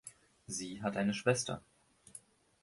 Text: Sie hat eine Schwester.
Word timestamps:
Sie 0.47 0.81
hat 0.81 0.97
eine 0.97 1.13
Schwester. 1.13 1.61